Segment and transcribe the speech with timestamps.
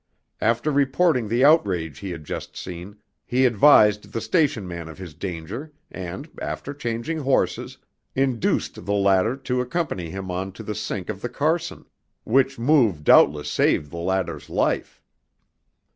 [0.41, 5.13] After reporting the outrage he had just seen, he advised the station man of his
[5.13, 7.77] danger, and, after changing horses,
[8.15, 11.85] induced the latter to accompany him on to the Sink of the Carson,
[12.23, 14.99] which move doubtless saved the latter's life.